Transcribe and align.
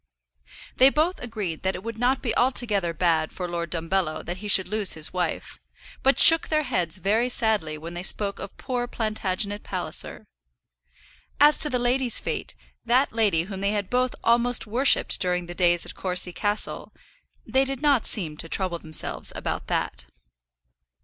They 0.77 0.89
both 0.89 1.19
agreed 1.19 1.61
that 1.61 1.75
it 1.75 1.83
would 1.83 1.99
not 1.99 2.23
be 2.23 2.35
altogether 2.35 2.91
bad 2.91 3.31
for 3.31 3.47
Lord 3.47 3.69
Dumbello 3.69 4.23
that 4.25 4.37
he 4.37 4.47
should 4.47 4.67
lose 4.67 4.93
his 4.93 5.13
wife, 5.13 5.59
but 6.01 6.17
shook 6.17 6.47
their 6.47 6.63
heads 6.63 6.97
very 6.97 7.29
sadly 7.29 7.77
when 7.77 7.93
they 7.93 8.01
spoke 8.01 8.39
of 8.39 8.57
poor 8.57 8.87
Plantagenet 8.87 9.61
Palliser. 9.61 10.25
As 11.39 11.59
to 11.59 11.69
the 11.69 11.77
lady's 11.77 12.17
fate, 12.17 12.55
that 12.83 13.13
lady 13.13 13.43
whom 13.43 13.59
they 13.61 13.73
had 13.73 13.91
both 13.91 14.15
almost 14.23 14.65
worshipped 14.65 15.19
during 15.21 15.45
the 15.45 15.53
days 15.53 15.85
at 15.85 15.93
Courcy 15.93 16.33
Castle, 16.33 16.91
they 17.45 17.63
did 17.63 17.83
not 17.83 18.07
seem 18.07 18.37
to 18.37 18.49
trouble 18.49 18.79
themselves 18.79 19.31
about 19.35 19.67
that. 19.67 20.07